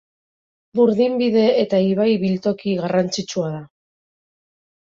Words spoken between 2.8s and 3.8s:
garrantzitsua da.